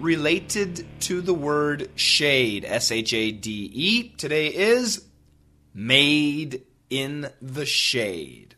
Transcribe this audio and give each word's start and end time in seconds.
related 0.00 0.86
to 1.00 1.20
the 1.20 1.34
word 1.34 1.90
shade. 1.94 2.64
S 2.64 2.90
H 2.90 3.12
A 3.12 3.30
D 3.30 3.70
E. 3.72 4.08
Today 4.16 4.48
is 4.48 5.04
made 5.74 6.62
in 6.88 7.30
the 7.40 7.66
shade. 7.66 8.56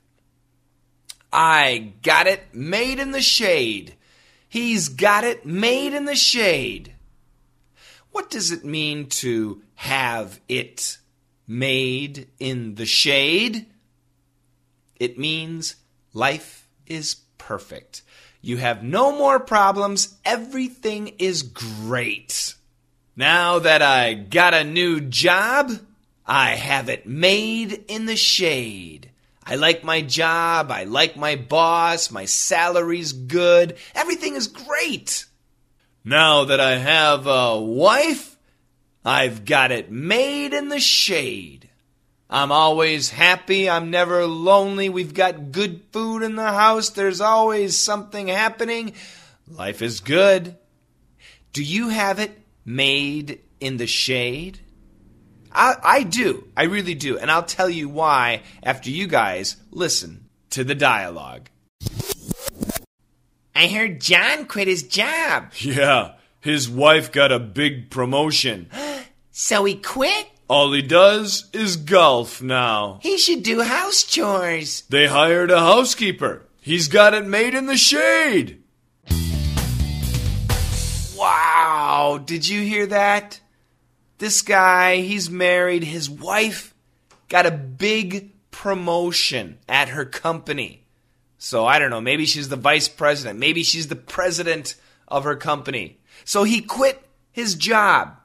I 1.33 1.95
got 2.03 2.27
it 2.27 2.55
made 2.55 2.99
in 2.99 3.11
the 3.11 3.23
shade. 3.23 3.95
He's 4.49 4.89
got 4.89 5.25
it 5.25 5.47
made 5.47 5.95
in 5.95 6.05
the 6.05 6.17
shade. 6.17 6.95
What 8.11 8.31
does 8.31 8.51
it 8.51 8.65
mean 8.65 9.09
to 9.09 9.63
have 9.77 10.41
it 10.49 10.99
made 11.47 12.29
in 12.39 12.75
the 12.75 12.85
shade? 12.85 13.67
It 14.97 15.19
means 15.19 15.77
life 16.13 16.69
is 16.87 17.17
perfect. 17.47 18.03
You 18.41 18.57
have 18.57 18.83
no 18.83 19.17
more 19.17 19.39
problems. 19.39 20.17
Everything 20.25 21.09
is 21.19 21.43
great. 21.43 22.55
Now 23.17 23.59
that 23.59 23.83
I 23.83 24.15
got 24.15 24.55
a 24.55 24.65
new 24.65 25.01
job, 25.01 25.73
I 26.27 26.51
have 26.51 26.89
it 26.89 27.07
made 27.07 27.85
in 27.89 28.07
the 28.07 28.17
shade. 28.17 29.11
I 29.45 29.57
like 29.57 29.85
my 29.85 30.03
job. 30.03 30.71
I 30.71 30.85
like 30.85 31.17
my 31.17 31.37
boss. 31.37 32.11
My 32.11 32.25
salary's 32.25 33.13
good. 33.13 33.77
Everything 33.95 34.35
is 34.35 34.47
great. 34.47 35.27
Now 36.05 36.45
that 36.45 36.61
I 36.61 36.79
have 36.79 37.27
a 37.27 37.61
wife, 37.61 38.37
I've 39.05 39.45
got 39.45 39.73
it 39.73 39.91
made 39.91 40.53
in 40.55 40.69
the 40.69 40.81
shade. 40.81 41.69
I'm 42.33 42.51
always 42.51 43.11
happy. 43.11 43.69
I'm 43.69 43.91
never 43.91 44.27
lonely. 44.27 44.89
We've 44.89 45.13
got 45.13 45.53
good 45.53 45.83
food 45.93 46.23
in 46.23 46.35
the 46.35 46.51
house. 46.51 46.89
There's 46.89 47.21
always 47.21 47.77
something 47.77 48.29
happening. 48.29 48.95
Life 49.47 49.83
is 49.83 50.01
good. 50.01 50.57
Do 51.53 51.63
you 51.63 51.91
have 51.91 52.19
it 52.19 52.41
made 52.65 53.41
in 53.61 53.77
the 53.77 53.87
shade? 53.87 54.61
I, 55.53 55.75
I 55.83 56.03
do. 56.05 56.49
I 56.57 56.63
really 56.63 56.95
do. 56.95 57.19
And 57.19 57.31
I'll 57.31 57.43
tell 57.43 57.69
you 57.69 57.91
why 57.91 58.41
after 58.63 58.89
you 58.89 59.07
guys 59.07 59.57
listen 59.71 60.31
to 60.51 60.65
the 60.65 60.75
dialogue. 60.75 61.51
I 63.55 63.67
heard 63.67 64.01
John 64.01 64.47
quit 64.47 64.69
his 64.69 64.85
job. 64.85 65.53
Yeah, 65.59 66.13
his 66.41 66.67
wife 66.67 67.13
got 67.13 67.31
a 67.31 67.39
big 67.39 67.91
promotion. 67.91 68.71
So 69.35 69.65
he 69.65 69.77
quit? 69.77 70.29
All 70.53 70.71
he 70.71 70.83
does 70.83 71.49
is 71.55 71.79
golf 71.79 72.43
now. 72.43 72.99
He 73.01 73.17
should 73.17 73.43
do 73.43 73.63
house 73.63 74.03
chores. 74.03 74.83
They 74.91 75.07
hired 75.07 75.51
a 75.51 75.59
housekeeper. 75.59 76.43
He's 76.61 76.89
got 76.89 77.15
it 77.15 77.25
made 77.25 77.55
in 77.55 77.65
the 77.65 77.79
shade. 77.79 78.63
Wow, 81.17 82.21
did 82.23 82.47
you 82.47 82.61
hear 82.61 82.85
that? 82.89 83.41
This 84.19 84.43
guy, 84.43 84.97
he's 84.97 85.31
married. 85.31 85.85
His 85.85 86.11
wife 86.11 86.75
got 87.31 87.47
a 87.47 87.51
big 87.51 88.33
promotion 88.51 89.59
at 89.71 89.89
her 89.89 90.05
company. 90.05 90.85
So 91.39 91.65
I 91.65 91.79
don't 91.79 91.89
know, 91.89 92.03
maybe 92.03 92.27
she's 92.27 92.51
the 92.51 92.57
vice 92.57 92.89
president. 92.89 93.39
Maybe 93.39 93.63
she's 93.63 93.87
the 93.87 93.97
president 93.97 94.75
of 95.09 95.25
her 95.25 95.35
company. 95.35 95.99
So 96.27 96.45
he 96.45 96.61
quit 96.61 97.03
his 97.31 97.55
job. 97.55 98.19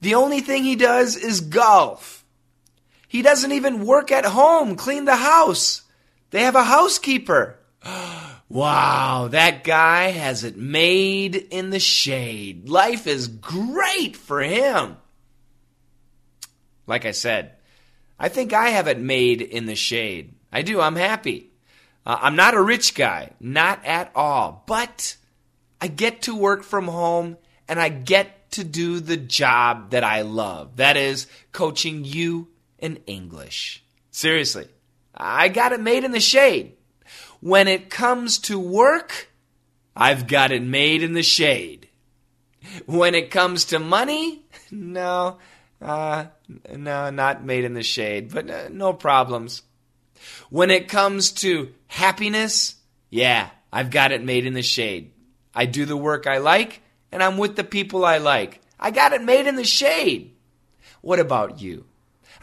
The 0.00 0.14
only 0.14 0.40
thing 0.40 0.64
he 0.64 0.76
does 0.76 1.16
is 1.16 1.40
golf. 1.40 2.24
He 3.08 3.22
doesn't 3.22 3.52
even 3.52 3.86
work 3.86 4.12
at 4.12 4.24
home, 4.24 4.76
clean 4.76 5.04
the 5.04 5.16
house. 5.16 5.82
They 6.30 6.42
have 6.42 6.56
a 6.56 6.64
housekeeper. 6.64 7.58
Wow, 8.48 9.26
that 9.32 9.64
guy 9.64 10.12
has 10.12 10.44
it 10.44 10.56
made 10.56 11.34
in 11.34 11.70
the 11.70 11.80
shade. 11.80 12.68
Life 12.68 13.08
is 13.08 13.26
great 13.26 14.16
for 14.16 14.40
him. 14.40 14.98
Like 16.86 17.04
I 17.04 17.10
said, 17.10 17.56
I 18.20 18.28
think 18.28 18.52
I 18.52 18.68
have 18.68 18.86
it 18.86 19.00
made 19.00 19.42
in 19.42 19.66
the 19.66 19.74
shade. 19.74 20.34
I 20.52 20.62
do, 20.62 20.80
I'm 20.80 20.94
happy. 20.94 21.50
Uh, 22.06 22.18
I'm 22.22 22.36
not 22.36 22.54
a 22.54 22.62
rich 22.62 22.94
guy, 22.94 23.32
not 23.40 23.84
at 23.84 24.12
all, 24.14 24.62
but 24.68 25.16
I 25.80 25.88
get 25.88 26.22
to 26.22 26.36
work 26.36 26.62
from 26.62 26.86
home 26.86 27.36
and 27.68 27.80
I 27.80 27.88
get 27.88 28.35
to 28.52 28.64
do 28.64 29.00
the 29.00 29.16
job 29.16 29.90
that 29.90 30.04
I 30.04 30.22
love. 30.22 30.76
That 30.76 30.96
is 30.96 31.26
coaching 31.52 32.04
you 32.04 32.48
in 32.78 32.96
English. 33.06 33.84
Seriously, 34.10 34.68
I 35.14 35.48
got 35.48 35.72
it 35.72 35.80
made 35.80 36.04
in 36.04 36.12
the 36.12 36.20
shade. 36.20 36.74
When 37.40 37.68
it 37.68 37.90
comes 37.90 38.38
to 38.40 38.58
work, 38.58 39.28
I've 39.94 40.26
got 40.26 40.52
it 40.52 40.62
made 40.62 41.02
in 41.02 41.12
the 41.12 41.22
shade. 41.22 41.88
When 42.86 43.14
it 43.14 43.30
comes 43.30 43.66
to 43.66 43.78
money, 43.78 44.44
no, 44.70 45.38
uh, 45.80 46.26
no, 46.74 47.10
not 47.10 47.44
made 47.44 47.64
in 47.64 47.74
the 47.74 47.82
shade, 47.82 48.32
but 48.32 48.50
uh, 48.50 48.68
no 48.70 48.92
problems. 48.92 49.62
When 50.50 50.70
it 50.70 50.88
comes 50.88 51.32
to 51.32 51.72
happiness, 51.86 52.76
yeah, 53.10 53.50
I've 53.72 53.90
got 53.90 54.12
it 54.12 54.22
made 54.22 54.46
in 54.46 54.54
the 54.54 54.62
shade. 54.62 55.12
I 55.54 55.66
do 55.66 55.84
the 55.84 55.96
work 55.96 56.26
I 56.26 56.38
like, 56.38 56.82
and 57.12 57.22
I'm 57.22 57.38
with 57.38 57.56
the 57.56 57.64
people 57.64 58.04
I 58.04 58.18
like. 58.18 58.60
I 58.78 58.90
got 58.90 59.12
it 59.12 59.22
made 59.22 59.46
in 59.46 59.56
the 59.56 59.64
shade. 59.64 60.34
What 61.00 61.18
about 61.18 61.60
you? 61.60 61.84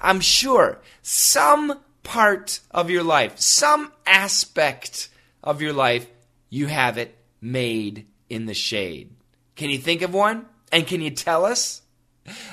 I'm 0.01 0.19
sure 0.19 0.81
some 1.01 1.79
part 2.03 2.59
of 2.71 2.89
your 2.89 3.03
life, 3.03 3.39
some 3.39 3.91
aspect 4.05 5.09
of 5.43 5.61
your 5.61 5.73
life, 5.73 6.07
you 6.49 6.67
have 6.67 6.97
it 6.97 7.17
made 7.41 8.07
in 8.29 8.45
the 8.45 8.53
shade. 8.53 9.11
Can 9.55 9.69
you 9.69 9.77
think 9.77 10.01
of 10.01 10.13
one? 10.13 10.45
And 10.71 10.87
can 10.87 11.01
you 11.01 11.11
tell 11.11 11.45
us? 11.45 11.81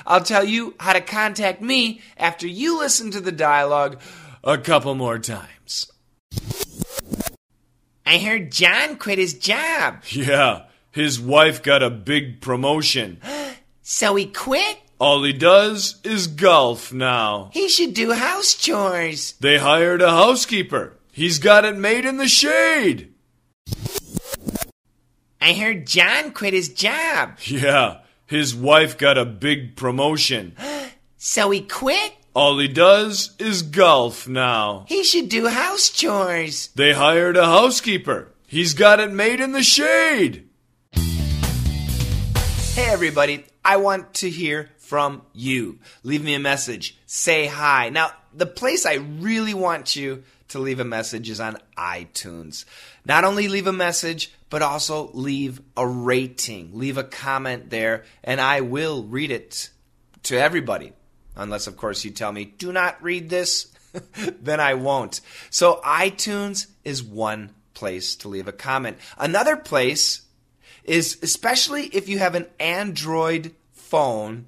I'll 0.05 0.21
tell 0.21 0.43
you 0.43 0.75
how 0.79 0.93
to 0.93 1.01
contact 1.01 1.61
me 1.61 2.01
after 2.17 2.47
you 2.47 2.79
listen 2.79 3.11
to 3.11 3.21
the 3.21 3.31
dialogue 3.31 4.01
a 4.43 4.57
couple 4.57 4.95
more 4.95 5.17
times. 5.19 5.91
I 8.05 8.17
heard 8.17 8.51
John 8.51 8.97
quit 8.97 9.17
his 9.17 9.33
job. 9.33 10.03
Yeah, 10.09 10.63
his 10.91 11.19
wife 11.19 11.63
got 11.63 11.83
a 11.83 11.89
big 11.89 12.41
promotion. 12.41 13.19
So 13.83 14.15
he 14.15 14.27
quit? 14.27 14.77
All 14.99 15.23
he 15.23 15.33
does 15.33 15.99
is 16.03 16.27
golf 16.27 16.93
now. 16.93 17.49
He 17.51 17.67
should 17.67 17.93
do 17.95 18.13
house 18.13 18.53
chores. 18.53 19.33
They 19.39 19.57
hired 19.57 20.01
a 20.03 20.11
housekeeper. 20.11 20.97
He's 21.11 21.39
got 21.39 21.65
it 21.65 21.75
made 21.75 22.05
in 22.05 22.17
the 22.17 22.27
shade. 22.27 23.11
I 25.41 25.53
heard 25.53 25.87
John 25.87 26.31
quit 26.31 26.53
his 26.53 26.69
job. 26.69 27.39
Yeah, 27.47 28.01
his 28.27 28.55
wife 28.55 28.97
got 28.97 29.17
a 29.17 29.25
big 29.25 29.75
promotion. 29.75 30.55
So 31.17 31.49
he 31.51 31.61
quit? 31.61 32.13
All 32.33 32.57
he 32.57 32.67
does 32.67 33.35
is 33.37 33.61
golf 33.61 34.27
now. 34.27 34.85
He 34.87 35.03
should 35.03 35.27
do 35.29 35.47
house 35.47 35.89
chores. 35.89 36.69
They 36.75 36.93
hired 36.93 37.37
a 37.37 37.45
housekeeper. 37.45 38.31
He's 38.47 38.73
got 38.73 38.99
it 38.99 39.11
made 39.11 39.39
in 39.39 39.51
the 39.51 39.61
shade. 39.63 40.47
Hey, 42.73 42.87
everybody, 42.87 43.43
I 43.65 43.75
want 43.77 44.13
to 44.15 44.29
hear 44.29 44.69
from 44.77 45.23
you. 45.33 45.79
Leave 46.03 46.23
me 46.23 46.35
a 46.35 46.39
message. 46.39 46.97
Say 47.05 47.45
hi. 47.45 47.89
Now, 47.89 48.11
the 48.33 48.45
place 48.45 48.85
I 48.85 48.93
really 48.93 49.53
want 49.53 49.97
you 49.97 50.23
to 50.47 50.59
leave 50.59 50.79
a 50.79 50.85
message 50.85 51.29
is 51.29 51.41
on 51.41 51.57
iTunes. 51.77 52.63
Not 53.03 53.25
only 53.25 53.49
leave 53.49 53.67
a 53.67 53.73
message, 53.73 54.33
but 54.49 54.61
also 54.61 55.09
leave 55.11 55.59
a 55.75 55.85
rating. 55.85 56.79
Leave 56.79 56.97
a 56.97 57.03
comment 57.03 57.71
there, 57.71 58.05
and 58.23 58.39
I 58.39 58.61
will 58.61 59.03
read 59.03 59.31
it 59.31 59.69
to 60.23 60.39
everybody. 60.39 60.93
Unless, 61.35 61.67
of 61.67 61.75
course, 61.75 62.05
you 62.05 62.11
tell 62.11 62.31
me, 62.31 62.45
do 62.45 62.71
not 62.71 63.03
read 63.03 63.29
this, 63.29 63.73
then 64.41 64.61
I 64.61 64.75
won't. 64.75 65.19
So, 65.49 65.81
iTunes 65.83 66.67
is 66.85 67.03
one 67.03 67.51
place 67.73 68.15
to 68.17 68.29
leave 68.29 68.47
a 68.47 68.53
comment. 68.53 68.97
Another 69.17 69.57
place 69.57 70.21
is, 70.83 71.17
especially 71.21 71.85
if 71.85 72.09
you 72.09 72.19
have 72.19 72.35
an 72.35 72.47
Android 72.59 73.55
phone, 73.71 74.47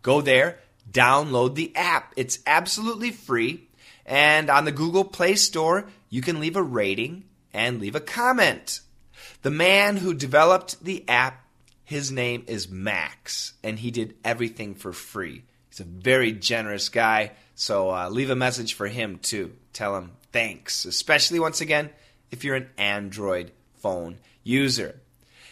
Go 0.01 0.21
there, 0.21 0.59
download 0.91 1.55
the 1.55 1.75
app. 1.75 2.13
It's 2.15 2.39
absolutely 2.45 3.11
free. 3.11 3.67
And 4.05 4.49
on 4.49 4.63
the 4.65 4.71
Google 4.71 5.05
Play 5.05 5.35
Store, 5.35 5.89
you 6.09 6.21
can 6.21 6.39
leave 6.39 6.55
a 6.55 6.63
rating 6.63 7.25
and 7.53 7.79
leave 7.79 7.95
a 7.95 7.99
comment. 7.99 8.81
The 9.41 9.51
man 9.51 9.97
who 9.97 10.13
developed 10.13 10.83
the 10.83 11.03
app, 11.07 11.43
his 11.89 12.11
name 12.11 12.43
is 12.45 12.69
Max, 12.69 13.53
and 13.63 13.79
he 13.79 13.89
did 13.89 14.13
everything 14.23 14.75
for 14.75 14.93
free. 14.93 15.41
He's 15.71 15.79
a 15.79 15.85
very 15.85 16.31
generous 16.31 16.87
guy, 16.87 17.31
so 17.55 17.89
uh, 17.89 18.09
leave 18.09 18.29
a 18.29 18.35
message 18.35 18.75
for 18.75 18.85
him 18.85 19.17
too. 19.17 19.53
Tell 19.73 19.97
him 19.97 20.11
thanks, 20.31 20.85
especially 20.85 21.39
once 21.39 21.61
again 21.61 21.89
if 22.29 22.43
you're 22.43 22.57
an 22.57 22.69
Android 22.77 23.49
phone 23.77 24.19
user. 24.43 25.01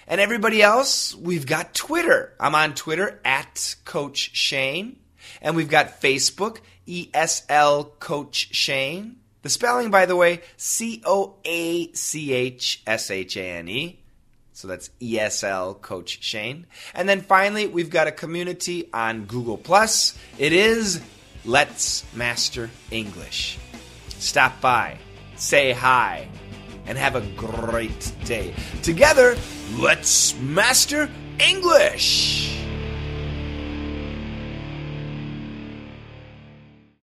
And 0.06 0.22
everybody 0.22 0.62
else, 0.62 1.16
we've 1.16 1.48
got 1.48 1.74
Twitter. 1.74 2.36
I'm 2.40 2.54
on 2.54 2.76
Twitter 2.76 3.20
at 3.26 3.76
Coach 3.84 4.36
Shane. 4.36 4.98
And 5.42 5.56
we've 5.56 5.72
got 5.72 6.02
Facebook, 6.02 6.60
ESL 6.88 7.98
Coach 7.98 8.54
Shane. 8.54 9.16
The 9.42 9.50
spelling, 9.50 9.90
by 9.90 10.06
the 10.06 10.16
way, 10.16 10.42
C 10.56 11.02
O 11.04 11.38
A 11.44 11.92
C 11.94 12.32
H 12.32 12.84
S 12.86 13.10
H 13.10 13.38
A 13.38 13.44
N 13.44 13.68
E. 13.70 14.00
So 14.58 14.68
that's 14.68 14.90
ESL 15.00 15.82
Coach 15.84 16.24
Shane. 16.24 16.66
And 16.96 17.08
then 17.08 17.22
finally, 17.22 17.68
we've 17.68 17.92
got 17.92 18.08
a 18.08 18.12
community 18.12 18.90
on 18.92 19.26
Google 19.26 19.56
Plus. 19.56 20.18
It 20.40 20.52
is 20.52 21.00
Let's 21.46 22.04
Master 22.16 22.72
English. 22.90 23.60
Stop 24.18 24.60
by, 24.60 24.98
say 25.36 25.74
hi, 25.74 26.28
and 26.88 26.98
have 26.98 27.16
a 27.16 27.22
great 27.36 28.12
day. 28.26 28.56
Together, 28.82 29.38
let's 29.78 30.36
master 30.40 31.08
English! 31.38 32.57